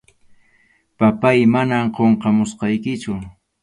[0.99, 3.13] Papáy, manam qunqamusaykichu.